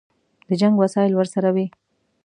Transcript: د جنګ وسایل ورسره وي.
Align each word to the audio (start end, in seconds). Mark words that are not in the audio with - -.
د 0.47 0.49
جنګ 0.61 0.75
وسایل 0.83 1.11
ورسره 1.15 1.49
وي. 1.55 1.67